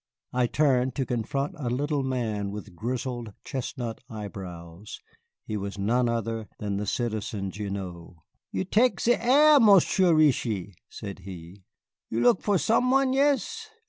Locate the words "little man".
1.69-2.49